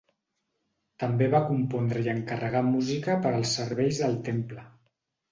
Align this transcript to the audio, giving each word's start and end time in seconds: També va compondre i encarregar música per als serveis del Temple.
També 1.01 1.25
va 1.33 1.41
compondre 1.49 2.01
i 2.07 2.09
encarregar 2.13 2.63
música 2.69 3.17
per 3.27 3.33
als 3.33 3.51
serveis 3.59 4.01
del 4.05 4.17
Temple. 4.31 4.65